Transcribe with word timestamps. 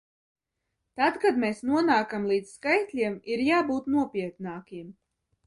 Tad, 1.01 1.19
kad 1.25 1.37
mēs 1.43 1.61
nonākam 1.71 2.25
līdz 2.31 2.55
skaitļiem, 2.57 3.19
ir 3.35 3.45
jābūt 3.51 3.93
nopietnākiem! 3.99 4.91